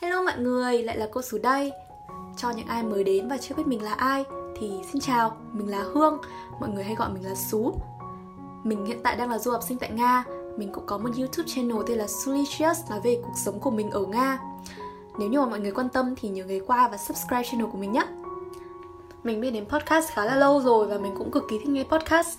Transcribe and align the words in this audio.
Hello 0.00 0.22
mọi 0.22 0.38
người, 0.38 0.82
lại 0.82 0.96
là 0.96 1.08
cô 1.12 1.22
Sú 1.22 1.38
đây. 1.42 1.72
Cho 2.36 2.50
những 2.50 2.66
ai 2.66 2.82
mới 2.82 3.04
đến 3.04 3.28
và 3.28 3.38
chưa 3.38 3.54
biết 3.54 3.66
mình 3.66 3.82
là 3.82 3.94
ai 3.94 4.24
Thì 4.56 4.70
xin 4.92 5.00
chào, 5.00 5.36
mình 5.52 5.68
là 5.68 5.82
Hương. 5.82 6.18
Mọi 6.60 6.70
người 6.70 6.84
hay 6.84 6.94
gọi 6.94 7.08
mình 7.12 7.24
là 7.24 7.34
Sú 7.34 7.74
Mình 8.64 8.86
hiện 8.86 9.00
tại 9.02 9.16
đang 9.16 9.30
là 9.30 9.38
du 9.38 9.50
học 9.50 9.62
sinh 9.68 9.78
tại 9.78 9.90
Nga. 9.90 10.24
Mình 10.56 10.72
cũng 10.72 10.86
có 10.86 10.98
một 10.98 11.08
YouTube 11.18 11.48
channel 11.48 11.76
tên 11.86 11.98
là 11.98 12.06
Sulicious 12.06 12.90
Nói 12.90 13.00
về 13.04 13.20
cuộc 13.22 13.34
sống 13.44 13.60
của 13.60 13.70
mình 13.70 13.90
ở 13.90 14.06
Nga. 14.06 14.38
Nếu 15.18 15.28
như 15.28 15.40
mà 15.40 15.46
mọi 15.46 15.60
người 15.60 15.72
quan 15.72 15.88
tâm 15.88 16.14
thì 16.16 16.28
nhớ 16.28 16.44
ghé 16.44 16.60
qua 16.66 16.88
và 16.88 16.96
subscribe 16.96 17.44
channel 17.44 17.66
của 17.72 17.78
mình 17.78 17.92
nhé. 17.92 18.06
Mình 19.24 19.40
biết 19.40 19.50
đến 19.50 19.66
podcast 19.68 20.10
khá 20.10 20.24
là 20.24 20.36
lâu 20.36 20.60
rồi 20.60 20.86
và 20.86 20.98
mình 20.98 21.14
cũng 21.18 21.30
cực 21.30 21.44
kỳ 21.48 21.58
thích 21.58 21.68
nghe 21.68 21.84
podcast 21.84 22.38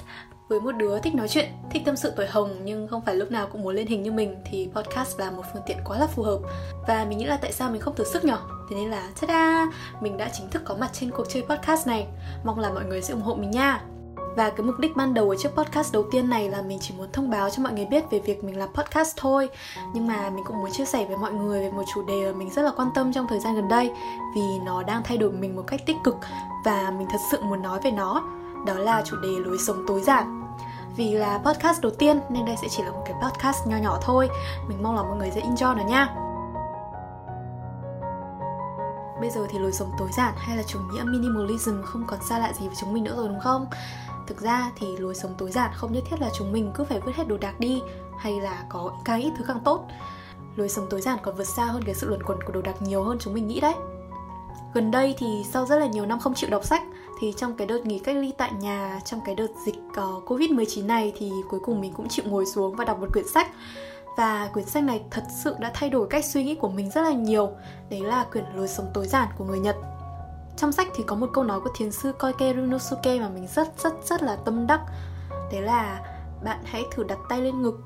với 0.49 0.59
một 0.59 0.71
đứa 0.71 0.99
thích 0.99 1.15
nói 1.15 1.27
chuyện, 1.27 1.49
thích 1.71 1.81
tâm 1.85 1.95
sự 1.95 2.13
tuổi 2.15 2.27
hồng 2.27 2.55
nhưng 2.63 2.87
không 2.87 3.01
phải 3.01 3.15
lúc 3.15 3.31
nào 3.31 3.47
cũng 3.51 3.63
muốn 3.63 3.75
lên 3.75 3.87
hình 3.87 4.03
như 4.03 4.11
mình 4.11 4.35
thì 4.45 4.69
podcast 4.75 5.19
là 5.19 5.31
một 5.31 5.43
phương 5.53 5.61
tiện 5.65 5.77
quá 5.85 5.99
là 5.99 6.07
phù 6.07 6.23
hợp. 6.23 6.39
Và 6.87 7.05
mình 7.09 7.17
nghĩ 7.17 7.25
là 7.25 7.37
tại 7.37 7.51
sao 7.51 7.71
mình 7.71 7.81
không 7.81 7.95
thử 7.95 8.03
sức 8.03 8.25
nhở? 8.25 8.37
Thế 8.69 8.75
nên 8.75 8.89
là 8.89 9.09
ta-da, 9.21 9.67
mình 10.01 10.17
đã 10.17 10.29
chính 10.33 10.49
thức 10.49 10.61
có 10.65 10.75
mặt 10.75 10.89
trên 10.93 11.11
cuộc 11.11 11.25
chơi 11.29 11.43
podcast 11.49 11.87
này. 11.87 12.07
Mong 12.45 12.59
là 12.59 12.69
mọi 12.69 12.85
người 12.85 13.01
sẽ 13.01 13.13
ủng 13.13 13.23
hộ 13.23 13.35
mình 13.35 13.51
nha. 13.51 13.81
Và 14.35 14.49
cái 14.49 14.65
mục 14.65 14.79
đích 14.79 14.95
ban 14.95 15.13
đầu 15.13 15.29
ở 15.29 15.35
chiếc 15.35 15.49
podcast 15.49 15.93
đầu 15.93 16.05
tiên 16.11 16.29
này 16.29 16.49
là 16.49 16.61
mình 16.61 16.77
chỉ 16.81 16.93
muốn 16.97 17.07
thông 17.13 17.29
báo 17.29 17.49
cho 17.49 17.63
mọi 17.63 17.73
người 17.73 17.85
biết 17.85 18.03
về 18.11 18.19
việc 18.19 18.43
mình 18.43 18.57
làm 18.57 18.69
podcast 18.73 19.17
thôi 19.17 19.49
Nhưng 19.93 20.07
mà 20.07 20.29
mình 20.29 20.43
cũng 20.47 20.57
muốn 20.59 20.71
chia 20.71 20.85
sẻ 20.85 21.05
với 21.05 21.17
mọi 21.17 21.31
người 21.31 21.59
về 21.59 21.71
một 21.71 21.83
chủ 21.95 22.05
đề 22.07 22.31
mà 22.31 22.37
mình 22.37 22.49
rất 22.49 22.61
là 22.61 22.71
quan 22.75 22.87
tâm 22.95 23.13
trong 23.13 23.27
thời 23.29 23.39
gian 23.39 23.55
gần 23.55 23.67
đây 23.67 23.91
Vì 24.35 24.41
nó 24.65 24.83
đang 24.83 25.01
thay 25.03 25.17
đổi 25.17 25.31
mình 25.31 25.55
một 25.55 25.63
cách 25.67 25.81
tích 25.85 25.95
cực 26.03 26.15
và 26.65 26.93
mình 26.97 27.07
thật 27.11 27.17
sự 27.31 27.41
muốn 27.41 27.61
nói 27.61 27.79
về 27.83 27.91
nó 27.91 28.23
đó 28.65 28.73
là 28.73 29.01
chủ 29.05 29.17
đề 29.17 29.29
lối 29.45 29.57
sống 29.57 29.85
tối 29.87 30.01
giản 30.01 30.46
vì 30.97 31.11
là 31.13 31.37
podcast 31.45 31.81
đầu 31.81 31.91
tiên, 31.99 32.19
nên 32.29 32.45
đây 32.45 32.55
sẽ 32.61 32.67
chỉ 32.69 32.83
là 32.83 32.91
một 32.91 33.03
cái 33.05 33.15
podcast 33.23 33.67
nho 33.67 33.77
nhỏ 33.77 33.99
thôi. 34.01 34.29
Mình 34.67 34.83
mong 34.83 34.95
là 34.95 35.03
mọi 35.03 35.17
người 35.17 35.31
sẽ 35.31 35.41
enjoy 35.41 35.77
nó 35.77 35.83
nha. 35.83 36.15
Bây 39.21 39.29
giờ 39.29 39.47
thì 39.49 39.59
lối 39.59 39.71
sống 39.71 39.91
tối 39.99 40.07
giản 40.17 40.33
hay 40.37 40.57
là 40.57 40.63
chủ 40.63 40.79
nghĩa 40.79 41.03
minimalism 41.03 41.81
không 41.83 42.03
còn 42.07 42.19
xa 42.21 42.39
lạ 42.39 42.53
gì 42.53 42.67
với 42.67 42.75
chúng 42.79 42.93
mình 42.93 43.03
nữa 43.03 43.15
rồi 43.17 43.27
đúng 43.27 43.39
không? 43.39 43.65
Thực 44.27 44.41
ra 44.41 44.71
thì 44.75 44.97
lối 44.97 45.15
sống 45.15 45.33
tối 45.37 45.51
giản 45.51 45.71
không 45.73 45.93
nhất 45.93 46.03
thiết 46.09 46.21
là 46.21 46.29
chúng 46.37 46.51
mình 46.51 46.71
cứ 46.75 46.83
phải 46.83 46.99
vứt 46.99 47.15
hết 47.15 47.27
đồ 47.27 47.37
đạc 47.37 47.59
đi, 47.59 47.81
hay 48.19 48.41
là 48.41 48.63
có 48.69 48.91
càng 49.05 49.21
ít 49.21 49.31
thứ 49.37 49.43
càng 49.47 49.59
tốt. 49.59 49.87
Lối 50.55 50.69
sống 50.69 50.87
tối 50.89 51.01
giản 51.01 51.17
còn 51.23 51.35
vượt 51.35 51.47
xa 51.47 51.65
hơn 51.65 51.83
cái 51.85 51.95
sự 51.95 52.07
luẩn 52.07 52.23
quẩn 52.23 52.43
của 52.43 52.53
đồ 52.53 52.61
đạc 52.61 52.81
nhiều 52.81 53.03
hơn 53.03 53.17
chúng 53.19 53.33
mình 53.33 53.47
nghĩ 53.47 53.59
đấy. 53.59 53.75
Gần 54.73 54.91
đây 54.91 55.15
thì 55.17 55.45
sau 55.51 55.65
rất 55.65 55.75
là 55.75 55.85
nhiều 55.85 56.05
năm 56.05 56.19
không 56.19 56.33
chịu 56.33 56.49
đọc 56.49 56.63
sách 56.63 56.83
thì 57.19 57.33
trong 57.37 57.55
cái 57.55 57.67
đợt 57.67 57.85
nghỉ 57.85 57.99
cách 57.99 58.15
ly 58.15 58.33
tại 58.37 58.51
nhà 58.59 58.99
trong 59.05 59.19
cái 59.25 59.35
đợt 59.35 59.47
dịch 59.65 59.75
uh, 60.01 60.25
covid 60.25 60.51
19 60.51 60.87
này 60.87 61.13
thì 61.17 61.31
cuối 61.49 61.59
cùng 61.59 61.81
mình 61.81 61.93
cũng 61.93 62.07
chịu 62.09 62.25
ngồi 62.27 62.45
xuống 62.45 62.75
và 62.75 62.85
đọc 62.85 62.99
một 62.99 63.07
quyển 63.13 63.27
sách. 63.27 63.51
Và 64.17 64.49
quyển 64.53 64.65
sách 64.65 64.83
này 64.83 65.03
thật 65.11 65.23
sự 65.43 65.55
đã 65.59 65.71
thay 65.73 65.89
đổi 65.89 66.07
cách 66.09 66.25
suy 66.25 66.43
nghĩ 66.43 66.55
của 66.55 66.69
mình 66.69 66.89
rất 66.89 67.01
là 67.01 67.11
nhiều. 67.11 67.49
Đấy 67.89 68.01
là 68.01 68.23
quyển 68.31 68.45
lối 68.55 68.67
sống 68.67 68.87
tối 68.93 69.07
giản 69.07 69.27
của 69.37 69.45
người 69.45 69.59
nhật. 69.59 69.75
Trong 70.57 70.71
sách 70.71 70.87
thì 70.95 71.03
có 71.07 71.15
một 71.15 71.29
câu 71.33 71.43
nói 71.43 71.61
của 71.61 71.69
thiền 71.75 71.91
sư 71.91 72.13
Koike 72.19 72.53
Runosuke 72.53 73.19
mà 73.19 73.29
mình 73.29 73.47
rất 73.55 73.67
rất 73.79 73.93
rất 74.05 74.23
là 74.23 74.35
tâm 74.35 74.67
đắc. 74.67 74.81
Đấy 75.51 75.61
là 75.61 76.01
bạn 76.43 76.59
hãy 76.63 76.83
thử 76.91 77.03
đặt 77.03 77.17
tay 77.29 77.41
lên 77.41 77.61
ngực. 77.61 77.79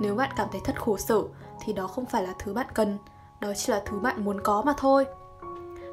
Nếu 0.00 0.14
bạn 0.14 0.30
cảm 0.36 0.48
thấy 0.52 0.60
thật 0.64 0.80
khổ 0.80 0.96
sở 0.96 1.22
thì 1.64 1.72
đó 1.72 1.86
không 1.86 2.06
phải 2.06 2.22
là 2.22 2.34
thứ 2.38 2.54
bạn 2.54 2.66
cần. 2.74 2.98
Đó 3.40 3.52
chỉ 3.56 3.72
là 3.72 3.82
thứ 3.86 3.98
bạn 3.98 4.24
muốn 4.24 4.40
có 4.40 4.62
mà 4.66 4.72
thôi. 4.76 5.04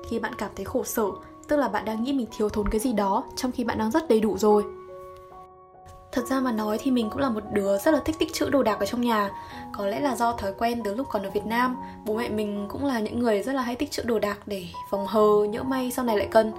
Khi 0.09 0.19
bạn 0.19 0.33
cảm 0.37 0.51
thấy 0.55 0.65
khổ 0.65 0.83
sở 0.83 1.05
tức 1.47 1.55
là 1.55 1.67
bạn 1.67 1.85
đang 1.85 2.03
nghĩ 2.03 2.13
mình 2.13 2.27
thiếu 2.37 2.49
thốn 2.49 2.69
cái 2.69 2.79
gì 2.79 2.93
đó 2.93 3.23
trong 3.35 3.51
khi 3.51 3.63
bạn 3.63 3.77
đang 3.77 3.91
rất 3.91 4.09
đầy 4.09 4.19
đủ 4.19 4.37
rồi. 4.37 4.63
Thật 6.11 6.25
ra 6.29 6.39
mà 6.39 6.51
nói 6.51 6.77
thì 6.81 6.91
mình 6.91 7.09
cũng 7.09 7.21
là 7.21 7.29
một 7.29 7.43
đứa 7.53 7.77
rất 7.77 7.91
là 7.91 7.99
thích 8.05 8.15
tích 8.19 8.33
trữ 8.33 8.49
đồ 8.49 8.63
đạc 8.63 8.79
ở 8.79 8.85
trong 8.85 9.01
nhà. 9.01 9.31
Có 9.73 9.85
lẽ 9.85 9.99
là 9.99 10.15
do 10.15 10.33
thói 10.33 10.53
quen 10.57 10.81
từ 10.83 10.95
lúc 10.95 11.07
còn 11.11 11.23
ở 11.23 11.29
Việt 11.29 11.45
Nam 11.45 11.75
Bố 12.05 12.13
mẹ 12.13 12.29
mình 12.29 12.65
cũng 12.69 12.85
là 12.85 12.99
những 12.99 13.19
người 13.19 13.43
rất 13.43 13.53
là 13.53 13.61
hay 13.61 13.75
tích 13.75 13.91
trữ 13.91 14.03
đồ 14.03 14.19
đạc 14.19 14.37
để 14.45 14.67
phòng 14.89 15.07
hờ, 15.07 15.43
nhỡ 15.49 15.63
may 15.63 15.91
sau 15.91 16.05
này 16.05 16.17
lại 16.17 16.27
cần 16.31 16.51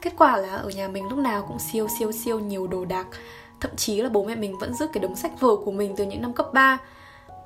Kết 0.00 0.12
quả 0.16 0.36
là 0.36 0.56
ở 0.56 0.70
nhà 0.70 0.88
mình 0.88 1.08
lúc 1.08 1.18
nào 1.18 1.44
cũng 1.48 1.58
siêu 1.58 1.88
siêu 1.98 2.12
siêu 2.12 2.38
nhiều 2.38 2.66
đồ 2.66 2.84
đạc. 2.84 3.06
Thậm 3.60 3.76
chí 3.76 4.02
là 4.02 4.08
bố 4.08 4.24
mẹ 4.24 4.34
mình 4.34 4.58
vẫn 4.58 4.74
giữ 4.74 4.86
cái 4.92 5.02
đống 5.02 5.16
sách 5.16 5.40
vở 5.40 5.56
của 5.64 5.70
mình 5.70 5.94
từ 5.96 6.04
những 6.04 6.22
năm 6.22 6.32
cấp 6.32 6.46
3 6.52 6.78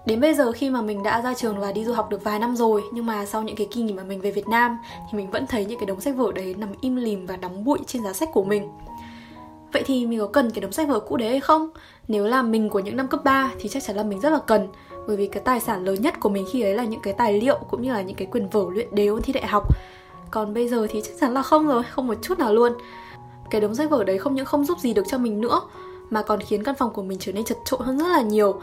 Đến 0.06 0.20
bây 0.20 0.34
giờ 0.34 0.52
khi 0.52 0.70
mà 0.70 0.82
mình 0.82 1.02
đã 1.02 1.22
ra 1.22 1.34
trường 1.34 1.60
và 1.60 1.72
đi 1.72 1.84
du 1.84 1.92
học 1.92 2.10
được 2.10 2.24
vài 2.24 2.38
năm 2.38 2.56
rồi 2.56 2.82
Nhưng 2.92 3.06
mà 3.06 3.26
sau 3.26 3.42
những 3.42 3.56
cái 3.56 3.66
kỳ 3.70 3.82
nghỉ 3.82 3.92
mà 3.92 4.02
mình 4.02 4.20
về 4.20 4.30
Việt 4.30 4.48
Nam 4.48 4.78
Thì 5.10 5.18
mình 5.18 5.30
vẫn 5.30 5.46
thấy 5.46 5.64
những 5.64 5.78
cái 5.78 5.86
đống 5.86 6.00
sách 6.00 6.16
vở 6.16 6.32
đấy 6.32 6.54
nằm 6.58 6.68
im 6.80 6.96
lìm 6.96 7.26
và 7.26 7.36
đóng 7.36 7.64
bụi 7.64 7.78
trên 7.86 8.02
giá 8.02 8.12
sách 8.12 8.28
của 8.32 8.44
mình. 8.44 8.68
Vậy 9.72 9.82
thì 9.86 10.06
mình 10.06 10.18
có 10.20 10.26
cần 10.26 10.50
cái 10.50 10.60
đống 10.60 10.72
sách 10.72 10.88
vở 10.88 11.00
cũ 11.00 11.16
đấy 11.16 11.30
hay 11.30 11.40
không? 11.40 11.70
Nếu 12.08 12.26
là 12.26 12.42
mình 12.42 12.68
của 12.68 12.78
những 12.78 12.96
năm 12.96 13.08
cấp 13.08 13.24
3 13.24 13.50
thì 13.58 13.68
chắc 13.68 13.82
chắn 13.82 13.96
là 13.96 14.02
mình 14.02 14.20
rất 14.20 14.30
là 14.30 14.38
cần 14.46 14.68
Bởi 15.06 15.16
vì 15.16 15.26
cái 15.26 15.42
tài 15.44 15.60
sản 15.60 15.84
lớn 15.84 16.02
nhất 16.02 16.20
của 16.20 16.28
mình 16.28 16.46
khi 16.52 16.62
ấy 16.62 16.74
là 16.74 16.84
những 16.84 17.00
cái 17.00 17.12
tài 17.12 17.40
liệu 17.40 17.58
cũng 17.70 17.82
như 17.82 17.92
là 17.92 18.02
những 18.02 18.16
cái 18.16 18.28
quyền 18.30 18.48
vở 18.48 18.64
luyện 18.72 18.94
đề 18.94 19.06
ôn 19.06 19.22
thi 19.22 19.32
đại 19.32 19.46
học. 19.46 19.76
Còn 20.30 20.54
bây 20.54 20.68
giờ 20.68 20.86
thì 20.90 21.00
chắc 21.04 21.12
chắn 21.20 21.34
là 21.34 21.42
không 21.42 21.66
rồi, 21.66 21.82
không 21.82 22.06
một 22.06 22.14
chút 22.22 22.38
nào 22.38 22.54
luôn. 22.54 22.72
Cái 23.50 23.60
đống 23.60 23.74
sách 23.74 23.90
vở 23.90 24.04
đấy 24.04 24.18
không 24.18 24.34
những 24.34 24.46
không 24.46 24.64
giúp 24.64 24.78
gì 24.78 24.94
được 24.94 25.04
cho 25.08 25.18
mình 25.18 25.40
nữa 25.40 25.60
Mà 26.10 26.22
còn 26.22 26.40
khiến 26.40 26.64
căn 26.64 26.74
phòng 26.74 26.92
của 26.92 27.02
mình 27.02 27.18
trở 27.20 27.32
nên 27.32 27.44
chật 27.44 27.58
trội 27.64 27.80
hơn 27.82 27.98
rất 27.98 28.08
là 28.08 28.22
nhiều 28.22 28.60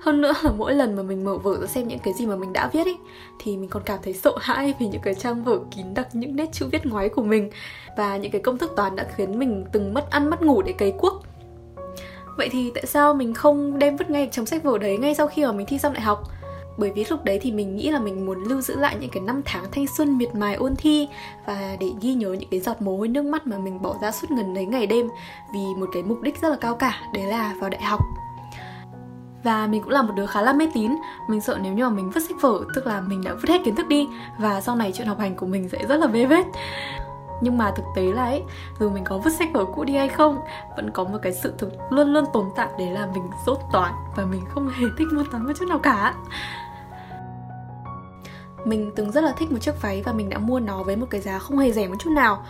hơn 0.00 0.20
nữa 0.20 0.32
là 0.42 0.50
mỗi 0.50 0.74
lần 0.74 0.96
mà 0.96 1.02
mình 1.02 1.24
mở 1.24 1.36
vở 1.36 1.60
ra 1.60 1.66
xem 1.66 1.88
những 1.88 1.98
cái 1.98 2.14
gì 2.14 2.26
mà 2.26 2.36
mình 2.36 2.52
đã 2.52 2.70
viết 2.72 2.86
ấy 2.86 2.98
thì 3.38 3.56
mình 3.56 3.68
còn 3.68 3.82
cảm 3.82 3.98
thấy 4.02 4.12
sợ 4.12 4.32
hãi 4.40 4.74
vì 4.80 4.86
những 4.86 5.00
cái 5.04 5.14
trang 5.14 5.44
vở 5.44 5.58
kín 5.70 5.94
đặc 5.94 6.08
những 6.12 6.36
nét 6.36 6.48
chữ 6.52 6.66
viết 6.72 6.86
ngoáy 6.86 7.08
của 7.08 7.22
mình 7.22 7.50
và 7.96 8.16
những 8.16 8.32
cái 8.32 8.40
công 8.40 8.58
thức 8.58 8.72
toán 8.76 8.96
đã 8.96 9.06
khiến 9.16 9.38
mình 9.38 9.64
từng 9.72 9.94
mất 9.94 10.10
ăn 10.10 10.30
mất 10.30 10.42
ngủ 10.42 10.62
để 10.62 10.72
cấy 10.72 10.92
cuốc. 10.92 11.22
Vậy 12.36 12.48
thì 12.52 12.70
tại 12.74 12.86
sao 12.86 13.14
mình 13.14 13.34
không 13.34 13.78
đem 13.78 13.96
vứt 13.96 14.10
ngay 14.10 14.28
trong 14.32 14.46
sách 14.46 14.62
vở 14.62 14.78
đấy 14.78 14.98
ngay 14.98 15.14
sau 15.14 15.26
khi 15.26 15.44
mà 15.44 15.52
mình 15.52 15.66
thi 15.66 15.78
xong 15.78 15.92
đại 15.92 16.02
học? 16.02 16.22
Bởi 16.78 16.90
vì 16.94 17.04
lúc 17.10 17.24
đấy 17.24 17.38
thì 17.42 17.52
mình 17.52 17.76
nghĩ 17.76 17.90
là 17.90 17.98
mình 17.98 18.26
muốn 18.26 18.44
lưu 18.44 18.60
giữ 18.60 18.76
lại 18.76 18.96
những 19.00 19.10
cái 19.10 19.22
năm 19.22 19.42
tháng 19.44 19.64
thanh 19.72 19.86
xuân 19.86 20.18
miệt 20.18 20.34
mài 20.34 20.54
ôn 20.54 20.76
thi 20.76 21.08
và 21.46 21.76
để 21.80 21.86
ghi 22.00 22.14
nhớ 22.14 22.32
những 22.32 22.50
cái 22.50 22.60
giọt 22.60 22.82
mồ 22.82 22.96
hôi 22.96 23.08
nước 23.08 23.24
mắt 23.24 23.46
mà 23.46 23.58
mình 23.58 23.82
bỏ 23.82 23.94
ra 24.02 24.10
suốt 24.10 24.28
gần 24.36 24.54
đấy 24.54 24.66
ngày 24.66 24.86
đêm 24.86 25.08
vì 25.54 25.60
một 25.76 25.86
cái 25.92 26.02
mục 26.02 26.20
đích 26.20 26.40
rất 26.42 26.48
là 26.48 26.56
cao 26.56 26.74
cả, 26.74 27.00
đấy 27.14 27.24
là 27.24 27.54
vào 27.60 27.70
đại 27.70 27.82
học 27.82 28.00
và 29.42 29.66
mình 29.66 29.82
cũng 29.82 29.92
là 29.92 30.02
một 30.02 30.12
đứa 30.16 30.26
khá 30.26 30.42
là 30.42 30.52
mê 30.52 30.68
tín. 30.74 30.90
Mình 31.28 31.40
sợ 31.40 31.58
nếu 31.62 31.72
như 31.72 31.84
mà 31.84 31.90
mình 31.90 32.10
vứt 32.10 32.20
sách 32.20 32.36
vở, 32.40 32.60
Tức 32.74 32.86
là 32.86 33.00
mình 33.00 33.24
đã 33.24 33.34
vứt 33.34 33.48
hết 33.48 33.60
kiến 33.64 33.76
thức 33.76 33.88
đi, 33.88 34.08
Và 34.38 34.60
sau 34.60 34.76
này 34.76 34.92
chuyện 34.94 35.06
học 35.06 35.18
hành 35.18 35.36
của 35.36 35.46
mình 35.46 35.68
sẽ 35.68 35.78
rất 35.88 35.96
là 35.96 36.06
vê 36.06 36.26
vết. 36.26 36.44
Nhưng 37.40 37.58
mà 37.58 37.72
thực 37.76 37.84
tế 37.96 38.02
là 38.02 38.24
ấy, 38.24 38.42
dù 38.80 38.90
mình 38.90 39.04
có 39.04 39.18
vứt 39.18 39.30
sách 39.30 39.48
vở 39.52 39.64
cũ 39.64 39.84
đi 39.84 39.96
hay 39.96 40.08
không, 40.08 40.38
vẫn 40.76 40.90
có 40.90 41.04
một 41.04 41.18
cái 41.22 41.32
sự 41.32 41.54
thực 41.58 41.72
luôn 41.90 42.12
luôn 42.12 42.24
tồn 42.32 42.46
tại 42.56 42.68
để 42.78 42.90
làm 42.90 43.12
mình 43.12 43.30
dốt 43.46 43.58
toán 43.72 43.92
và 44.16 44.24
mình 44.24 44.44
không 44.48 44.68
hề 44.68 44.86
thích 44.98 45.08
môn 45.12 45.24
toán 45.30 45.46
một 45.46 45.52
chút 45.58 45.68
nào 45.68 45.78
cả. 45.78 46.14
Mình 48.64 48.92
từng 48.96 49.12
rất 49.12 49.24
là 49.24 49.32
thích 49.38 49.52
một 49.52 49.58
chiếc 49.60 49.82
váy 49.82 50.02
và 50.02 50.12
mình 50.12 50.28
đã 50.28 50.38
mua 50.38 50.60
nó 50.60 50.82
với 50.82 50.96
một 50.96 51.06
cái 51.10 51.20
giá 51.20 51.38
không 51.38 51.58
hề 51.58 51.72
rẻ 51.72 51.88
một 51.88 51.96
chút 51.98 52.10
nào 52.10 52.44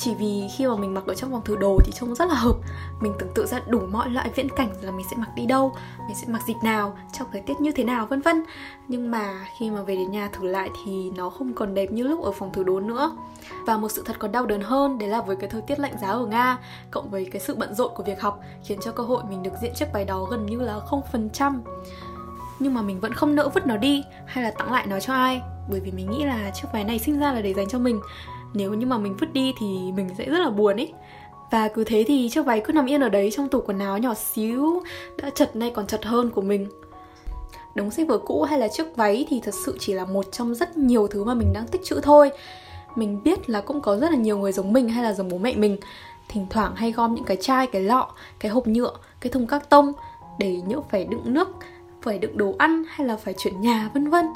chỉ 0.00 0.14
vì 0.14 0.48
khi 0.56 0.66
mà 0.66 0.76
mình 0.76 0.94
mặc 0.94 1.04
ở 1.06 1.14
trong 1.14 1.30
vòng 1.30 1.42
thử 1.44 1.56
đồ 1.56 1.78
thì 1.84 1.92
trông 1.92 2.14
rất 2.14 2.28
là 2.28 2.34
hợp. 2.34 2.56
Mình 3.00 3.12
tưởng 3.18 3.28
tượng 3.34 3.46
ra 3.46 3.60
đủ 3.66 3.80
mọi 3.90 4.10
loại 4.10 4.30
viễn 4.34 4.48
cảnh 4.56 4.68
là 4.80 4.90
mình 4.90 5.06
sẽ 5.10 5.16
mặc 5.16 5.28
đi 5.36 5.46
đâu, 5.46 5.72
mình 6.06 6.16
sẽ 6.16 6.26
mặc 6.28 6.42
dịp 6.46 6.54
nào, 6.62 6.96
trong 7.12 7.28
thời 7.32 7.40
tiết 7.40 7.60
như 7.60 7.72
thế 7.72 7.84
nào, 7.84 8.06
vân 8.06 8.20
vân. 8.20 8.44
Nhưng 8.88 9.10
mà 9.10 9.46
khi 9.58 9.70
mà 9.70 9.82
về 9.82 9.96
đến 9.96 10.10
nhà 10.10 10.28
thử 10.32 10.46
lại 10.46 10.70
thì 10.84 11.10
nó 11.16 11.30
không 11.30 11.52
còn 11.52 11.74
đẹp 11.74 11.92
như 11.92 12.02
lúc 12.02 12.22
ở 12.22 12.32
phòng 12.32 12.52
thử 12.52 12.62
đồ 12.62 12.80
nữa. 12.80 13.16
Và 13.66 13.76
một 13.76 13.88
sự 13.88 14.02
thật 14.06 14.16
còn 14.18 14.32
đau 14.32 14.46
đớn 14.46 14.60
hơn, 14.60 14.98
đấy 14.98 15.08
là 15.08 15.20
với 15.20 15.36
cái 15.36 15.50
thời 15.50 15.62
tiết 15.62 15.80
lạnh 15.80 15.94
giá 16.02 16.08
ở 16.08 16.26
nga, 16.26 16.58
cộng 16.90 17.10
với 17.10 17.24
cái 17.32 17.40
sự 17.40 17.54
bận 17.54 17.74
rộn 17.74 17.90
của 17.94 18.02
việc 18.02 18.20
học, 18.20 18.40
khiến 18.64 18.78
cho 18.82 18.92
cơ 18.92 19.02
hội 19.02 19.22
mình 19.30 19.42
được 19.42 19.52
diện 19.62 19.74
chiếc 19.74 19.86
váy 19.92 20.04
đó 20.04 20.24
gần 20.30 20.46
như 20.46 20.60
là 20.60 20.80
không 20.80 21.00
phần 21.12 21.30
trăm. 21.30 21.62
Nhưng 22.58 22.74
mà 22.74 22.82
mình 22.82 23.00
vẫn 23.00 23.14
không 23.14 23.34
nỡ 23.34 23.48
vứt 23.54 23.66
nó 23.66 23.76
đi, 23.76 24.04
hay 24.26 24.44
là 24.44 24.50
tặng 24.50 24.72
lại 24.72 24.86
nó 24.86 25.00
cho 25.00 25.12
ai? 25.12 25.40
Bởi 25.70 25.80
vì 25.80 25.90
mình 25.90 26.10
nghĩ 26.10 26.24
là 26.24 26.50
chiếc 26.50 26.68
váy 26.72 26.84
này 26.84 26.98
sinh 26.98 27.18
ra 27.18 27.32
là 27.32 27.40
để 27.40 27.54
dành 27.54 27.68
cho 27.68 27.78
mình 27.78 28.00
nếu 28.54 28.74
như 28.74 28.86
mà 28.86 28.98
mình 28.98 29.16
vứt 29.20 29.32
đi 29.32 29.52
thì 29.58 29.92
mình 29.92 30.08
sẽ 30.18 30.24
rất 30.24 30.38
là 30.38 30.50
buồn 30.50 30.76
ấy 30.76 30.92
và 31.50 31.68
cứ 31.68 31.84
thế 31.84 32.04
thì 32.06 32.28
chiếc 32.28 32.42
váy 32.42 32.60
cứ 32.60 32.72
nằm 32.72 32.86
yên 32.86 33.00
ở 33.00 33.08
đấy 33.08 33.30
trong 33.30 33.48
tủ 33.48 33.60
quần 33.60 33.78
áo 33.78 33.98
nhỏ 33.98 34.14
xíu, 34.14 34.82
đã 35.22 35.30
chật 35.30 35.56
nay 35.56 35.72
còn 35.74 35.86
chật 35.86 36.04
hơn 36.04 36.30
của 36.30 36.42
mình. 36.42 36.68
Đống 37.74 37.90
sách 37.90 38.08
vở 38.08 38.18
cũ 38.18 38.42
hay 38.42 38.58
là 38.58 38.68
chiếc 38.68 38.96
váy 38.96 39.26
thì 39.28 39.40
thật 39.44 39.54
sự 39.64 39.76
chỉ 39.80 39.92
là 39.92 40.04
một 40.04 40.32
trong 40.32 40.54
rất 40.54 40.76
nhiều 40.76 41.06
thứ 41.08 41.24
mà 41.24 41.34
mình 41.34 41.52
đang 41.52 41.66
tích 41.66 41.80
trữ 41.84 42.00
thôi. 42.00 42.30
Mình 42.96 43.22
biết 43.24 43.50
là 43.50 43.60
cũng 43.60 43.80
có 43.80 43.96
rất 43.96 44.10
là 44.10 44.16
nhiều 44.16 44.38
người 44.38 44.52
giống 44.52 44.72
mình 44.72 44.88
hay 44.88 45.04
là 45.04 45.12
giống 45.12 45.28
bố 45.28 45.38
mẹ 45.38 45.54
mình. 45.56 45.76
Thỉnh 46.28 46.46
thoảng 46.50 46.76
hay 46.76 46.92
gom 46.92 47.14
những 47.14 47.24
cái 47.24 47.36
chai, 47.36 47.66
cái 47.66 47.82
lọ, 47.82 48.10
cái 48.38 48.50
hộp 48.50 48.66
nhựa, 48.66 48.92
cái 49.20 49.32
thùng 49.32 49.46
các 49.46 49.70
tông 49.70 49.92
để 50.38 50.60
nhỡ 50.66 50.80
phải 50.90 51.04
đựng 51.04 51.22
nước, 51.24 51.48
phải 52.02 52.18
đựng 52.18 52.36
đồ 52.36 52.54
ăn 52.58 52.84
hay 52.88 53.06
là 53.06 53.16
phải 53.16 53.34
chuyển 53.38 53.60
nhà, 53.60 53.90
vân 53.94 54.10
vân 54.10 54.26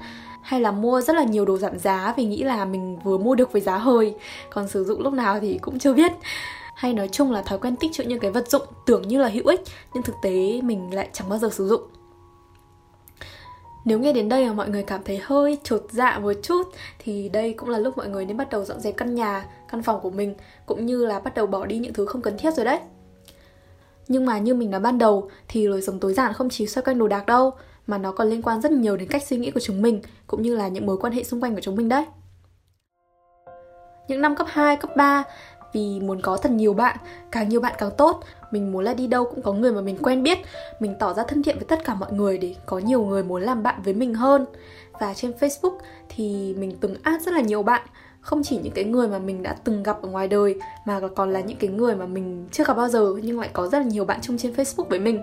hay 0.44 0.60
là 0.60 0.70
mua 0.70 1.00
rất 1.00 1.16
là 1.16 1.24
nhiều 1.24 1.44
đồ 1.44 1.58
giảm 1.58 1.78
giá 1.78 2.14
vì 2.16 2.24
nghĩ 2.24 2.42
là 2.42 2.64
mình 2.64 2.98
vừa 3.04 3.18
mua 3.18 3.34
được 3.34 3.52
với 3.52 3.62
giá 3.62 3.78
hơi 3.78 4.14
còn 4.50 4.68
sử 4.68 4.84
dụng 4.84 5.00
lúc 5.00 5.12
nào 5.12 5.40
thì 5.40 5.58
cũng 5.58 5.78
chưa 5.78 5.94
biết. 5.94 6.12
Hay 6.74 6.94
nói 6.94 7.08
chung 7.08 7.32
là 7.32 7.42
thói 7.42 7.58
quen 7.58 7.76
tích 7.76 7.92
trữ 7.92 8.04
những 8.04 8.18
cái 8.18 8.30
vật 8.30 8.48
dụng 8.48 8.62
tưởng 8.86 9.08
như 9.08 9.18
là 9.18 9.28
hữu 9.28 9.46
ích 9.46 9.60
nhưng 9.94 10.02
thực 10.02 10.14
tế 10.22 10.60
mình 10.62 10.94
lại 10.94 11.08
chẳng 11.12 11.28
bao 11.28 11.38
giờ 11.38 11.48
sử 11.52 11.68
dụng. 11.68 11.82
Nếu 13.84 13.98
nghe 13.98 14.12
đến 14.12 14.28
đây 14.28 14.46
mà 14.46 14.52
mọi 14.52 14.68
người 14.68 14.82
cảm 14.82 15.00
thấy 15.04 15.20
hơi 15.22 15.58
chột 15.64 15.86
dạ 15.90 16.18
một 16.18 16.32
chút 16.42 16.62
thì 16.98 17.28
đây 17.28 17.52
cũng 17.52 17.68
là 17.68 17.78
lúc 17.78 17.96
mọi 17.96 18.08
người 18.08 18.24
nên 18.24 18.36
bắt 18.36 18.50
đầu 18.50 18.64
dọn 18.64 18.80
dẹp 18.80 18.96
căn 18.96 19.14
nhà, 19.14 19.46
căn 19.68 19.82
phòng 19.82 20.00
của 20.00 20.10
mình 20.10 20.34
cũng 20.66 20.86
như 20.86 21.06
là 21.06 21.20
bắt 21.20 21.34
đầu 21.34 21.46
bỏ 21.46 21.66
đi 21.66 21.78
những 21.78 21.92
thứ 21.92 22.06
không 22.06 22.22
cần 22.22 22.38
thiết 22.38 22.54
rồi 22.54 22.64
đấy. 22.64 22.80
Nhưng 24.08 24.26
mà 24.26 24.38
như 24.38 24.54
mình 24.54 24.70
nói 24.70 24.80
ban 24.80 24.98
đầu 24.98 25.30
thì 25.48 25.66
lối 25.66 25.82
sống 25.82 26.00
tối 26.00 26.14
giản 26.14 26.32
không 26.32 26.50
chỉ 26.50 26.66
xoay 26.66 26.84
quanh 26.84 26.98
đồ 26.98 27.08
đạc 27.08 27.26
đâu 27.26 27.52
mà 27.86 27.98
nó 27.98 28.12
còn 28.12 28.28
liên 28.28 28.42
quan 28.42 28.60
rất 28.60 28.72
nhiều 28.72 28.96
đến 28.96 29.08
cách 29.08 29.22
suy 29.22 29.36
nghĩ 29.36 29.50
của 29.50 29.60
chúng 29.60 29.82
mình 29.82 30.00
cũng 30.26 30.42
như 30.42 30.56
là 30.56 30.68
những 30.68 30.86
mối 30.86 30.98
quan 30.98 31.12
hệ 31.12 31.24
xung 31.24 31.40
quanh 31.40 31.54
của 31.54 31.60
chúng 31.60 31.76
mình 31.76 31.88
đấy. 31.88 32.04
Những 34.08 34.20
năm 34.20 34.36
cấp 34.36 34.46
2, 34.50 34.76
cấp 34.76 34.90
3 34.96 35.24
vì 35.72 36.00
muốn 36.00 36.20
có 36.20 36.36
thật 36.36 36.52
nhiều 36.52 36.74
bạn, 36.74 36.96
càng 37.30 37.48
nhiều 37.48 37.60
bạn 37.60 37.72
càng 37.78 37.90
tốt. 37.98 38.24
Mình 38.50 38.72
muốn 38.72 38.84
là 38.84 38.94
đi 38.94 39.06
đâu 39.06 39.24
cũng 39.24 39.42
có 39.42 39.52
người 39.52 39.72
mà 39.72 39.80
mình 39.80 39.98
quen 40.02 40.22
biết, 40.22 40.38
mình 40.80 40.94
tỏ 40.98 41.14
ra 41.14 41.24
thân 41.24 41.42
thiện 41.42 41.56
với 41.56 41.64
tất 41.64 41.84
cả 41.84 41.94
mọi 41.94 42.12
người 42.12 42.38
để 42.38 42.54
có 42.66 42.78
nhiều 42.78 43.04
người 43.04 43.22
muốn 43.22 43.42
làm 43.42 43.62
bạn 43.62 43.82
với 43.84 43.94
mình 43.94 44.14
hơn. 44.14 44.46
Và 45.00 45.14
trên 45.14 45.30
Facebook 45.40 45.78
thì 46.08 46.54
mình 46.58 46.76
từng 46.80 46.96
add 47.02 47.26
rất 47.26 47.34
là 47.34 47.40
nhiều 47.40 47.62
bạn, 47.62 47.82
không 48.20 48.42
chỉ 48.42 48.58
những 48.62 48.72
cái 48.72 48.84
người 48.84 49.08
mà 49.08 49.18
mình 49.18 49.42
đã 49.42 49.56
từng 49.64 49.82
gặp 49.82 50.02
ở 50.02 50.08
ngoài 50.08 50.28
đời 50.28 50.60
mà 50.86 51.00
còn 51.14 51.32
là 51.32 51.40
những 51.40 51.58
cái 51.58 51.70
người 51.70 51.94
mà 51.94 52.06
mình 52.06 52.48
chưa 52.52 52.64
gặp 52.64 52.76
bao 52.76 52.88
giờ 52.88 53.14
nhưng 53.22 53.40
lại 53.40 53.50
có 53.52 53.68
rất 53.68 53.78
là 53.78 53.84
nhiều 53.84 54.04
bạn 54.04 54.20
chung 54.22 54.38
trên 54.38 54.52
Facebook 54.52 54.88
với 54.88 54.98
mình. 54.98 55.20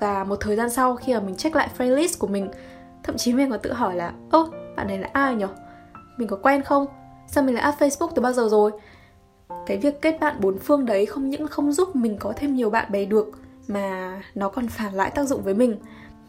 Và 0.00 0.24
một 0.24 0.36
thời 0.40 0.56
gian 0.56 0.70
sau 0.70 0.96
khi 0.96 1.14
mà 1.14 1.20
mình 1.20 1.36
check 1.36 1.56
lại 1.56 1.68
friend 1.78 1.94
list 1.94 2.18
của 2.18 2.26
mình, 2.26 2.50
thậm 3.02 3.16
chí 3.16 3.32
mình 3.32 3.50
còn 3.50 3.60
tự 3.60 3.72
hỏi 3.72 3.96
là 3.96 4.12
ơ 4.30 4.46
bạn 4.76 4.86
này 4.86 4.98
là 4.98 5.08
ai 5.12 5.34
nhỉ? 5.34 5.46
Mình 6.16 6.28
có 6.28 6.36
quen 6.36 6.62
không? 6.62 6.86
Sao 7.26 7.44
mình 7.44 7.54
lại 7.54 7.64
add 7.64 7.78
Facebook 7.78 8.08
từ 8.14 8.22
bao 8.22 8.32
giờ 8.32 8.48
rồi? 8.48 8.72
cái 9.66 9.78
việc 9.78 10.02
kết 10.02 10.20
bạn 10.20 10.36
bốn 10.40 10.58
phương 10.58 10.86
đấy 10.86 11.06
không 11.06 11.30
những 11.30 11.46
không 11.46 11.72
giúp 11.72 11.96
mình 11.96 12.16
có 12.20 12.32
thêm 12.36 12.54
nhiều 12.54 12.70
bạn 12.70 12.92
bè 12.92 13.04
được 13.04 13.30
mà 13.68 14.22
nó 14.34 14.48
còn 14.48 14.68
phản 14.68 14.94
lại 14.94 15.10
tác 15.14 15.24
dụng 15.24 15.42
với 15.42 15.54
mình 15.54 15.76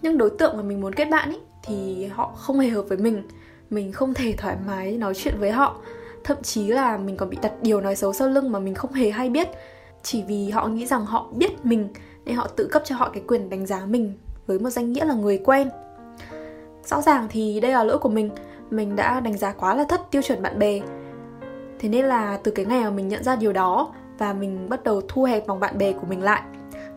nhưng 0.01 0.17
đối 0.17 0.29
tượng 0.29 0.57
mà 0.57 0.63
mình 0.63 0.81
muốn 0.81 0.95
kết 0.95 1.05
bạn 1.05 1.29
ấy 1.29 1.39
thì 1.63 2.05
họ 2.05 2.31
không 2.35 2.59
hề 2.59 2.69
hợp 2.69 2.81
với 2.81 2.97
mình 2.97 3.23
mình 3.69 3.91
không 3.91 4.13
thể 4.13 4.33
thoải 4.37 4.55
mái 4.67 4.97
nói 4.97 5.13
chuyện 5.15 5.33
với 5.39 5.51
họ 5.51 5.75
thậm 6.23 6.37
chí 6.41 6.67
là 6.67 6.97
mình 6.97 7.17
còn 7.17 7.29
bị 7.29 7.37
đặt 7.41 7.53
điều 7.61 7.81
nói 7.81 7.95
xấu 7.95 8.13
sau 8.13 8.27
lưng 8.27 8.51
mà 8.51 8.59
mình 8.59 8.75
không 8.75 8.93
hề 8.93 9.11
hay 9.11 9.29
biết 9.29 9.47
chỉ 10.03 10.23
vì 10.27 10.49
họ 10.49 10.67
nghĩ 10.67 10.85
rằng 10.85 11.05
họ 11.05 11.27
biết 11.31 11.65
mình 11.65 11.87
nên 12.25 12.35
họ 12.35 12.47
tự 12.47 12.67
cấp 12.71 12.81
cho 12.85 12.95
họ 12.95 13.09
cái 13.13 13.23
quyền 13.27 13.49
đánh 13.49 13.65
giá 13.65 13.85
mình 13.85 14.13
với 14.47 14.59
một 14.59 14.69
danh 14.69 14.93
nghĩa 14.93 15.05
là 15.05 15.13
người 15.13 15.37
quen. 15.45 15.69
Rõ 16.85 17.01
ràng 17.01 17.27
thì 17.29 17.59
đây 17.59 17.71
là 17.71 17.83
lỗi 17.83 17.97
của 17.97 18.09
mình. 18.09 18.29
Mình 18.69 18.95
đã 18.95 19.19
đánh 19.19 19.37
giá 19.37 19.51
quá 19.51 19.75
là 19.75 19.83
thấp 19.83 20.01
tiêu 20.11 20.21
chuẩn 20.21 20.41
bạn 20.41 20.59
bè. 20.59 20.79
Thế 21.79 21.89
nên 21.89 22.05
là 22.05 22.39
từ 22.43 22.51
cái 22.51 22.65
ngày 22.65 22.83
mà 22.83 22.89
mình 22.89 23.07
nhận 23.07 23.23
ra 23.23 23.35
điều 23.35 23.53
đó 23.53 23.93
và 24.17 24.33
mình 24.33 24.69
bắt 24.69 24.83
đầu 24.83 25.01
thu 25.07 25.23
hẹp 25.23 25.47
vòng 25.47 25.59
bạn 25.59 25.77
bè 25.77 25.91
của 25.91 26.05
mình 26.09 26.23
lại, 26.23 26.41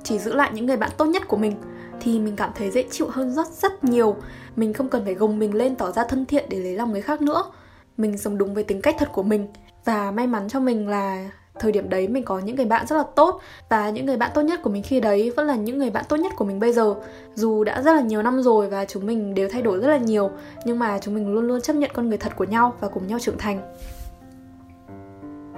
chỉ 0.03 0.19
giữ 0.19 0.35
lại 0.35 0.51
những 0.55 0.67
người 0.67 0.77
bạn 0.77 0.91
tốt 0.97 1.05
nhất 1.05 1.29
của 1.29 1.37
mình, 1.37 1.57
thì 2.01 2.19
mình 2.19 2.37
cảm 2.37 2.51
thấy 2.55 2.71
dễ 2.71 2.85
chịu 2.91 3.07
hơn 3.11 3.35
rất 3.35 3.47
rất 3.49 3.85
nhiều. 3.85 4.17
Mình 4.57 4.73
không 4.73 4.89
cần 4.89 5.05
phải 5.05 5.15
gồng 5.15 5.39
mình 5.39 5.55
lên 5.55 5.77
tỏ 5.77 5.93
ra 5.93 6.05
thân 6.05 6.27
thiện 6.27 6.45
để 6.49 6.59
lấy 6.59 6.77
lòng 6.77 6.93
người 6.93 7.03
khác 7.03 7.23
nữa. 7.23 7.45
Mình 7.97 8.19
sống 8.19 8.39
đúng 8.39 8.55
với 8.55 8.65
tính 8.65 8.83
cách 8.83 8.97
thật 8.99 9.09
của 9.13 9.23
mình. 9.23 9.47
Và 9.85 10.11
may 10.11 10.27
mắn 10.27 10.49
cho 10.49 10.61
mình 10.61 10.89
là 10.89 11.31
thời 11.59 11.73
điểm 11.73 11.89
đấy 11.89 12.09
mình 12.09 12.23
có 12.23 12.39
những 12.39 12.57
người 12.57 12.67
bạn 12.67 12.87
rất 12.87 12.97
là 12.97 13.05
tốt 13.15 13.41
và 13.69 13.91
những 13.91 14.07
người 14.07 14.17
bạn 14.17 14.31
tốt 14.35 14.43
nhất 14.43 14.61
của 14.63 14.71
mình 14.71 14.83
khi 14.83 15.01
đấy 15.01 15.33
vẫn 15.37 15.47
là 15.47 15.55
những 15.55 15.79
người 15.79 15.91
bạn 15.91 16.05
tốt 16.09 16.17
nhất 16.17 16.33
của 16.37 16.45
mình 16.45 16.61
bây 16.61 16.73
giờ. 16.73 16.95
Dù 17.35 17.65
đã 17.65 17.83
rất 17.83 17.93
là 17.93 18.01
nhiều 18.01 18.23
năm 18.23 18.43
rồi 18.43 18.69
và 18.69 18.85
chúng 18.85 19.07
mình 19.07 19.35
đều 19.35 19.49
thay 19.53 19.63
đổi 19.63 19.79
rất 19.79 19.89
là 19.89 19.97
nhiều, 19.97 20.31
nhưng 20.65 20.79
mà 20.79 20.99
chúng 20.99 21.15
mình 21.15 21.35
luôn 21.35 21.45
luôn 21.45 21.61
chấp 21.61 21.77
nhận 21.77 21.91
con 21.95 22.09
người 22.09 22.19
thật 22.19 22.33
của 22.37 22.45
nhau 22.45 22.75
và 22.81 22.89
cùng 22.89 23.07
nhau 23.07 23.19
trưởng 23.19 23.39
thành. 23.39 23.75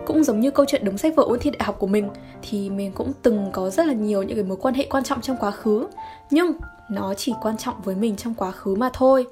Cũng 0.07 0.25
giống 0.25 0.41
như 0.41 0.51
câu 0.51 0.67
chuyện 0.69 0.85
đống 0.85 0.99
sách 0.99 1.17
vở 1.17 1.23
ôn 1.23 1.39
thi 1.39 1.51
đại 1.51 1.65
học 1.65 1.77
của 1.79 1.87
mình, 1.87 2.09
thì 2.43 2.71
mình 2.71 2.93
cũng 2.93 3.13
từng 3.23 3.51
có 3.53 3.71
rất 3.71 3.87
là 3.87 3.93
nhiều 3.93 4.23
những 4.23 4.37
cái 4.37 4.45
mối 4.45 4.57
quan 4.61 4.75
hệ 4.75 4.87
quan 4.91 5.05
trọng 5.05 5.21
trong 5.21 5.37
quá 5.41 5.51
khứ, 5.51 5.87
nhưng 6.31 6.53
nó 6.91 7.15
chỉ 7.15 7.35
quan 7.43 7.57
trọng 7.57 7.75
với 7.85 7.95
mình 7.95 8.17
trong 8.17 8.35
quá 8.35 8.51
khứ 8.51 8.75
mà 8.75 8.91
thôi. 8.93 9.27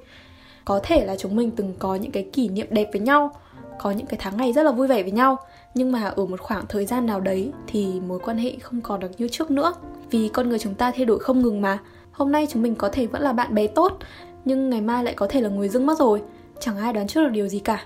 Có 0.65 0.79
thể 0.83 1.05
là 1.05 1.15
chúng 1.15 1.35
mình 1.35 1.51
từng 1.51 1.73
có 1.79 1.95
những 1.95 2.11
cái 2.11 2.29
kỷ 2.33 2.49
niệm 2.49 2.67
đẹp 2.69 2.89
với 2.93 3.01
nhau, 3.01 3.31
có 3.79 3.91
những 3.91 4.07
cái 4.07 4.19
tháng 4.21 4.37
ngày 4.37 4.53
rất 4.53 4.63
là 4.63 4.71
vui 4.71 4.87
vẻ 4.87 5.03
với 5.03 5.11
nhau 5.11 5.37
nhưng 5.75 5.91
mà 5.91 6.03
ở 6.03 6.25
một 6.25 6.41
khoảng 6.41 6.65
thời 6.69 6.85
gian 6.85 7.05
nào 7.05 7.19
đấy 7.19 7.51
thì 7.67 7.99
mối 8.07 8.19
quan 8.19 8.37
hệ 8.37 8.55
không 8.61 8.81
còn 8.81 8.99
được 8.99 9.11
như 9.17 9.27
trước 9.27 9.51
nữa. 9.51 9.73
Vì 10.11 10.29
con 10.29 10.49
người 10.49 10.59
chúng 10.59 10.75
ta 10.75 10.91
thay 10.91 11.05
đổi 11.05 11.19
không 11.19 11.41
ngừng 11.41 11.61
mà. 11.61 11.79
Hôm 12.11 12.31
nay 12.31 12.47
chúng 12.49 12.61
mình 12.61 12.75
có 12.75 12.89
thể 12.89 13.07
vẫn 13.07 13.21
là 13.21 13.33
bạn 13.33 13.55
bè 13.55 13.67
tốt, 13.67 13.97
nhưng 14.45 14.69
ngày 14.69 14.81
mai 14.81 15.03
lại 15.03 15.13
có 15.13 15.27
thể 15.29 15.41
là 15.41 15.49
người 15.49 15.69
dưng 15.69 15.85
mất 15.85 15.99
rồi. 15.99 16.21
Chẳng 16.59 16.77
ai 16.77 16.93
đoán 16.93 17.07
trước 17.07 17.23
được 17.23 17.29
điều 17.29 17.47
gì 17.47 17.59
cả. 17.59 17.85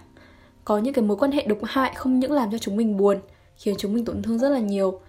Có 0.66 0.78
những 0.78 0.94
cái 0.94 1.06
mối 1.06 1.18
quan 1.18 1.32
hệ 1.32 1.44
độc 1.44 1.58
hại 1.64 1.92
không 1.96 2.20
những 2.20 2.32
làm 2.32 2.52
cho 2.52 2.58
chúng 2.58 2.76
mình 2.76 2.98
buồn, 2.98 3.18
khiến 3.56 3.76
chúng 3.78 3.94
mình 3.94 4.06
tổn 4.06 4.22
thương 4.22 4.40
rất 4.40 4.50
là 4.50 4.60
nhiều. 4.60 5.00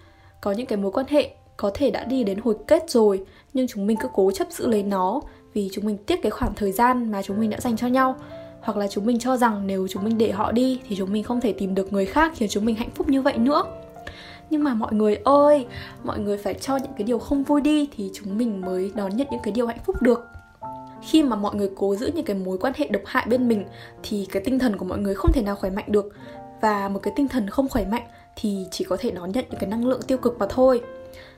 Có 0.41 0.53
những 0.53 0.67
cái 0.67 0.79
mối 0.79 0.93
quan 0.93 1.07
hệ 1.09 1.31
có 1.57 1.71
thể 1.75 1.91
đã 1.91 2.05
đi 2.05 2.25
đến 2.25 2.39
hồi 2.45 2.55
kết 2.67 2.91
rồi, 2.91 3.25
nhưng 3.53 3.67
chúng 3.67 3.87
mình 3.87 3.97
cứ 4.01 4.09
cố 4.13 4.31
chấp 4.31 4.49
giữ 4.51 4.67
lấy 4.67 4.83
nó 4.83 5.21
vì 5.55 5.69
chúng 5.73 5.87
mình 5.87 5.97
tiếc 6.07 6.23
cái 6.23 6.31
khoảng 6.31 6.55
thời 6.55 6.73
gian 6.73 7.11
mà 7.11 7.23
chúng 7.23 7.41
mình 7.41 7.51
đã 7.51 7.61
dành 7.61 7.77
cho 7.77 7.87
nhau 7.87 8.17
hoặc 8.61 8.77
là 8.77 8.89
chúng 8.89 9.07
mình 9.07 9.19
cho 9.19 9.37
rằng 9.37 9.67
nếu 9.67 9.89
chúng 9.89 10.05
mình 10.05 10.19
để 10.19 10.31
họ 10.31 10.53
đi 10.53 10.81
thì 10.89 10.97
chúng 10.97 11.13
mình 11.13 11.23
không 11.23 11.41
thể 11.41 11.53
tìm 11.53 11.75
được 11.75 11.93
người 11.93 12.07
khác 12.07 12.33
khiến 12.37 12.49
chúng 12.49 12.65
mình 12.65 12.77
hạnh 12.77 12.91
phúc 12.95 13.09
như 13.09 13.23
vậy 13.23 13.39
nữa. 13.39 13.65
Nhưng 14.51 14.65
mà 14.65 14.75
mọi 14.75 14.93
người 14.93 15.17
ơi, 15.25 15.67
mọi 16.05 16.19
người 16.19 16.39
phải 16.39 16.55
cho 16.55 16.77
những 16.77 16.93
cái 16.99 17.05
điều 17.05 17.19
không 17.19 17.43
vui 17.43 17.61
đi 17.61 17.89
thì 17.97 18.11
chúng 18.15 18.39
mình 18.39 18.61
mới 18.61 18.93
đón 18.95 19.17
nhận 19.17 19.27
những 19.31 19.41
cái 19.43 19.53
điều 19.53 19.67
hạnh 19.67 19.81
phúc 19.87 20.03
được. 20.03 20.27
Khi 21.03 21.23
mà 21.23 21.37
mọi 21.37 21.55
người 21.55 21.71
cố 21.77 21.97
giữ 21.97 22.11
những 22.15 22.25
cái 22.25 22.37
mối 22.37 22.59
quan 22.59 22.73
hệ 22.77 22.89
độc 22.89 23.03
hại 23.07 23.27
bên 23.29 23.49
mình 23.49 23.65
thì 24.03 24.27
cái 24.33 24.43
tinh 24.45 24.59
thần 24.59 24.77
của 24.77 24.85
mọi 24.85 24.99
người 24.99 25.15
không 25.15 25.33
thể 25.33 25.43
nào 25.43 25.57
khỏe 25.57 25.71
mạnh 25.71 25.85
được. 25.89 26.07
Và 26.61 26.89
một 26.89 27.01
cái 27.03 27.13
tinh 27.17 27.29
thần 27.29 27.51
không 27.51 27.69
khỏe 27.69 27.85
mạnh 27.85 28.03
thì 28.37 28.67
chỉ 28.71 28.85
có 28.85 28.97
thể 29.01 29.11
đón 29.11 29.33
nhận 29.33 29.45
những 29.51 29.61
cái 29.61 29.71
năng 29.71 29.87
lượng 29.87 30.03
tiêu 30.03 30.19
cực 30.19 30.39
mà 30.39 30.47
thôi 30.51 30.83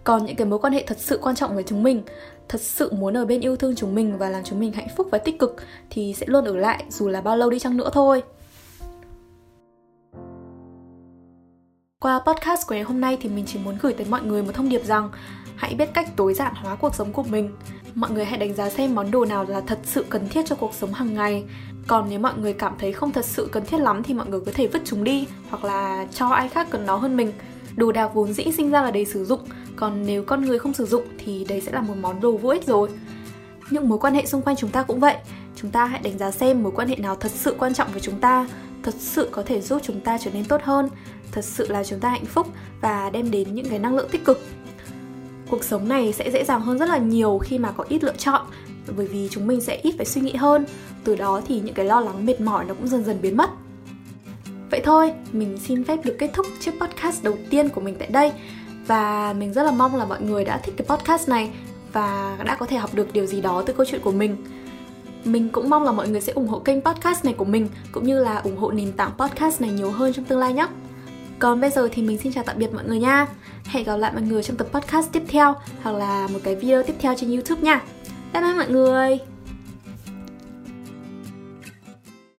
còn 0.04 0.24
những 0.24 0.36
cái 0.36 0.46
mối 0.46 0.58
quan 0.58 0.72
hệ 0.72 0.84
thật 0.86 0.98
sự 0.98 1.18
quan 1.22 1.36
trọng 1.36 1.54
với 1.54 1.64
chúng 1.64 1.82
mình, 1.82 2.02
thật 2.48 2.60
sự 2.60 2.92
muốn 2.92 3.16
ở 3.16 3.24
bên 3.24 3.40
yêu 3.40 3.56
thương 3.56 3.74
chúng 3.76 3.94
mình 3.94 4.18
và 4.18 4.28
làm 4.28 4.44
chúng 4.44 4.60
mình 4.60 4.72
hạnh 4.72 4.88
phúc 4.96 5.08
và 5.10 5.18
tích 5.18 5.38
cực 5.38 5.56
thì 5.90 6.14
sẽ 6.16 6.26
luôn 6.28 6.44
ở 6.44 6.56
lại, 6.56 6.84
dù 6.88 7.08
là 7.08 7.20
bao 7.20 7.36
lâu 7.36 7.50
đi 7.50 7.58
chăng 7.58 7.76
nữa 7.76 7.90
thôi. 7.92 8.22
Qua 12.00 12.20
podcast 12.26 12.66
của 12.66 12.74
ngày 12.74 12.84
hôm 12.84 13.00
nay 13.00 13.18
thì 13.20 13.28
mình 13.28 13.44
chỉ 13.46 13.58
muốn 13.58 13.78
gửi 13.82 13.92
tới 13.92 14.06
mọi 14.10 14.22
người 14.22 14.42
một 14.42 14.52
thông 14.54 14.68
điệp 14.68 14.84
rằng 14.84 15.10
hãy 15.56 15.74
biết 15.74 15.94
cách 15.94 16.08
tối 16.16 16.34
giản 16.34 16.54
hóa 16.54 16.76
cuộc 16.76 16.94
sống 16.94 17.12
của 17.12 17.22
mình. 17.22 17.50
Mọi 17.94 18.10
người 18.10 18.24
hãy 18.24 18.38
đánh 18.38 18.54
giá 18.54 18.70
xem 18.70 18.94
món 18.94 19.10
đồ 19.10 19.24
nào 19.24 19.44
là 19.48 19.60
thật 19.60 19.78
sự 19.84 20.04
cần 20.08 20.28
thiết 20.28 20.46
cho 20.46 20.56
cuộc 20.56 20.74
sống 20.74 20.92
hàng 20.92 21.14
ngày. 21.14 21.44
Còn 21.86 22.06
nếu 22.10 22.18
mọi 22.18 22.32
người 22.38 22.52
cảm 22.52 22.74
thấy 22.78 22.92
không 22.92 23.12
thật 23.12 23.24
sự 23.24 23.48
cần 23.52 23.66
thiết 23.66 23.80
lắm 23.80 24.02
thì 24.02 24.14
mọi 24.14 24.26
người 24.26 24.40
có 24.40 24.52
thể 24.54 24.66
vứt 24.66 24.82
chúng 24.84 25.04
đi 25.04 25.26
hoặc 25.50 25.64
là 25.64 26.06
cho 26.10 26.28
ai 26.28 26.48
khác 26.48 26.66
cần 26.70 26.86
nó 26.86 26.96
hơn 26.96 27.16
mình 27.16 27.32
đồ 27.76 27.92
đạc 27.92 28.10
vốn 28.14 28.32
dĩ 28.32 28.44
sinh 28.56 28.70
ra 28.70 28.82
là 28.82 28.90
để 28.90 29.04
sử 29.04 29.24
dụng, 29.24 29.40
còn 29.76 30.06
nếu 30.06 30.22
con 30.22 30.44
người 30.44 30.58
không 30.58 30.74
sử 30.74 30.86
dụng 30.86 31.04
thì 31.18 31.44
đấy 31.48 31.60
sẽ 31.60 31.72
là 31.72 31.80
một 31.80 31.94
món 32.00 32.20
đồ 32.20 32.36
vô 32.36 32.48
ích 32.48 32.66
rồi. 32.66 32.88
Những 33.70 33.88
mối 33.88 33.98
quan 33.98 34.14
hệ 34.14 34.26
xung 34.26 34.42
quanh 34.42 34.56
chúng 34.56 34.70
ta 34.70 34.82
cũng 34.82 35.00
vậy. 35.00 35.16
Chúng 35.56 35.70
ta 35.70 35.84
hãy 35.84 36.00
đánh 36.04 36.18
giá 36.18 36.30
xem 36.30 36.62
mối 36.62 36.72
quan 36.76 36.88
hệ 36.88 36.96
nào 36.96 37.16
thật 37.16 37.32
sự 37.34 37.54
quan 37.58 37.74
trọng 37.74 37.92
với 37.92 38.00
chúng 38.00 38.20
ta, 38.20 38.48
thật 38.82 38.94
sự 38.98 39.28
có 39.30 39.42
thể 39.42 39.60
giúp 39.60 39.82
chúng 39.84 40.00
ta 40.00 40.18
trở 40.18 40.30
nên 40.30 40.44
tốt 40.44 40.60
hơn, 40.64 40.88
thật 41.32 41.44
sự 41.44 41.68
là 41.68 41.84
chúng 41.84 42.00
ta 42.00 42.08
hạnh 42.08 42.24
phúc 42.24 42.46
và 42.80 43.10
đem 43.10 43.30
đến 43.30 43.54
những 43.54 43.68
cái 43.68 43.78
năng 43.78 43.96
lượng 43.96 44.08
tích 44.10 44.24
cực. 44.24 44.40
Cuộc 45.50 45.64
sống 45.64 45.88
này 45.88 46.12
sẽ 46.12 46.30
dễ 46.30 46.44
dàng 46.44 46.60
hơn 46.60 46.78
rất 46.78 46.88
là 46.88 46.98
nhiều 46.98 47.38
khi 47.38 47.58
mà 47.58 47.72
có 47.72 47.84
ít 47.88 48.04
lựa 48.04 48.16
chọn, 48.18 48.46
bởi 48.96 49.06
vì 49.06 49.28
chúng 49.30 49.46
mình 49.46 49.60
sẽ 49.60 49.76
ít 49.82 49.94
phải 49.96 50.06
suy 50.06 50.20
nghĩ 50.20 50.34
hơn. 50.34 50.64
Từ 51.04 51.16
đó 51.16 51.40
thì 51.46 51.60
những 51.60 51.74
cái 51.74 51.86
lo 51.86 52.00
lắng 52.00 52.26
mệt 52.26 52.40
mỏi 52.40 52.64
nó 52.64 52.74
cũng 52.74 52.88
dần 52.88 53.04
dần 53.04 53.18
biến 53.22 53.36
mất 53.36 53.50
vậy 54.72 54.80
thôi, 54.84 55.12
mình 55.32 55.58
xin 55.58 55.84
phép 55.84 55.98
được 56.04 56.16
kết 56.18 56.30
thúc 56.34 56.46
chiếc 56.60 56.72
podcast 56.80 57.24
đầu 57.24 57.38
tiên 57.50 57.68
của 57.68 57.80
mình 57.80 57.96
tại 57.98 58.08
đây 58.08 58.32
và 58.86 59.34
mình 59.38 59.52
rất 59.52 59.62
là 59.62 59.70
mong 59.70 59.96
là 59.96 60.04
mọi 60.04 60.22
người 60.22 60.44
đã 60.44 60.58
thích 60.58 60.74
cái 60.76 60.86
podcast 60.86 61.28
này 61.28 61.50
và 61.92 62.38
đã 62.44 62.54
có 62.54 62.66
thể 62.66 62.76
học 62.76 62.94
được 62.94 63.12
điều 63.12 63.26
gì 63.26 63.40
đó 63.40 63.62
từ 63.66 63.72
câu 63.72 63.86
chuyện 63.86 64.00
của 64.04 64.12
mình 64.12 64.36
mình 65.24 65.48
cũng 65.48 65.70
mong 65.70 65.82
là 65.82 65.92
mọi 65.92 66.08
người 66.08 66.20
sẽ 66.20 66.32
ủng 66.32 66.48
hộ 66.48 66.58
kênh 66.58 66.80
podcast 66.80 67.24
này 67.24 67.34
của 67.34 67.44
mình, 67.44 67.68
cũng 67.92 68.06
như 68.06 68.24
là 68.24 68.38
ủng 68.38 68.56
hộ 68.56 68.70
nền 68.70 68.92
tảng 68.92 69.10
podcast 69.18 69.60
này 69.60 69.70
nhiều 69.70 69.90
hơn 69.90 70.12
trong 70.12 70.24
tương 70.24 70.38
lai 70.38 70.52
nhé 70.52 70.66
còn 71.38 71.60
bây 71.60 71.70
giờ 71.70 71.88
thì 71.92 72.02
mình 72.02 72.18
xin 72.18 72.32
chào 72.32 72.44
tạm 72.44 72.58
biệt 72.58 72.74
mọi 72.74 72.84
người 72.84 72.98
nha 72.98 73.26
Hẹn 73.64 73.84
gặp 73.84 73.96
lại 73.96 74.12
mọi 74.12 74.22
người 74.22 74.42
trong 74.42 74.56
tập 74.56 74.66
podcast 74.72 75.12
tiếp 75.12 75.22
theo 75.28 75.54
hoặc 75.82 75.92
là 75.92 76.28
một 76.32 76.38
cái 76.44 76.56
video 76.56 76.82
tiếp 76.82 76.94
theo 77.00 77.14
trên 77.16 77.30
YouTube 77.30 77.62
nha. 77.62 77.82
Bye 78.32 78.42
bye 78.42 78.54
mọi 78.54 78.68
người. 78.68 79.31